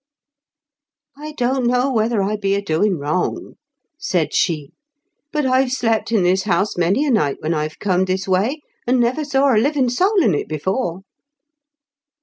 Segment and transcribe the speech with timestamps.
[1.25, 3.53] "I don't know whether I be a doin' wrong,"
[3.99, 4.71] said she,"
[5.31, 8.99] but I've slept in this house many a night when I've corned this way, and
[8.99, 11.01] never saw a livin' soul in it before."